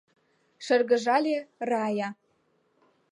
—Шыргыжале 0.65 1.37
Рая. 1.69 2.09